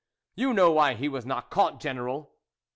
"You 0.35 0.51
know 0.55 0.71
why 0.71 0.95
he 0.95 1.07
was 1.07 1.27
not 1.27 1.51
caught, 1.51 1.79
General." 1.79 2.31